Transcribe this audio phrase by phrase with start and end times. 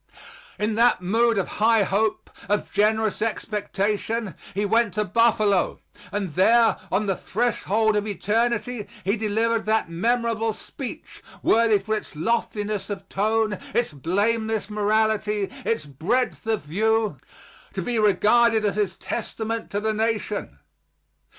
[0.57, 5.79] In that mood of high hope, of generous expectation, he went to Buffalo,
[6.11, 12.15] and there, on the threshold of eternity, he delivered that memorable speech, worthy for its
[12.15, 17.17] loftiness of tone, its blameless morality, its breadth of view,
[17.73, 20.57] to be regarded as his testament to the nation.